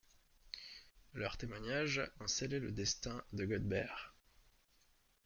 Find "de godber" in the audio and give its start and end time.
3.33-3.85